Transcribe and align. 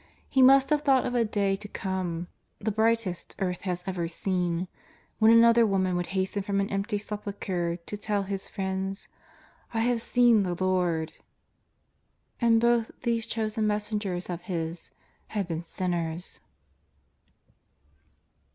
He 0.27 0.41
must 0.41 0.71
have 0.71 0.81
thought 0.81 1.05
of 1.05 1.13
a 1.13 1.23
day 1.23 1.55
to 1.55 1.67
come, 1.67 2.27
the 2.57 2.71
brightest 2.71 3.35
earth 3.37 3.61
has 3.69 3.83
ever 3.85 4.07
seen, 4.07 4.67
when 5.19 5.29
another 5.29 5.63
woman 5.63 5.95
would 5.95 6.07
hasten 6.17 6.41
from 6.41 6.59
an 6.59 6.71
empty 6.71 6.97
Sepulchre 6.97 7.75
to 7.77 7.97
tell 7.97 8.23
His 8.23 8.49
friends:" 8.49 9.07
I 9.75 9.81
have 9.81 10.01
seen 10.01 10.41
the 10.41 10.55
Lord!" 10.55 11.13
And 12.41 12.59
both 12.59 12.89
these 13.03 13.27
chosen 13.27 13.67
messengers 13.67 14.27
of 14.27 14.41
His 14.41 14.89
had 15.27 15.47
been 15.47 15.61
sinners 15.61 16.39